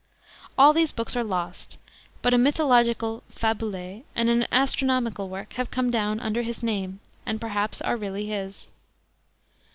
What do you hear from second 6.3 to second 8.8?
his name, and perhaps are really his.